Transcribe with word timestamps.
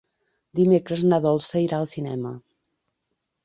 Dimecres 0.59 1.03
na 1.11 1.21
Dolça 1.27 1.63
irà 1.67 1.79
al 1.83 1.93
cinema. 1.95 2.35